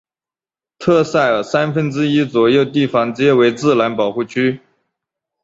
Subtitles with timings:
[0.79, 4.59] 特塞尔三分之一左右地方皆为自然保护区。